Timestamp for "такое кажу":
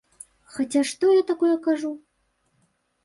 1.33-1.91